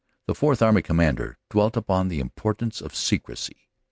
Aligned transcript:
The 0.25 0.33
Fourth 0.33 0.63
Army 0.63 0.81
Commander 0.81 1.37
dwelt 1.51 1.77
upon 1.77 2.07
the 2.07 2.19
importance 2.21 2.81
of 2.81 2.95
secrecy. 2.95 3.69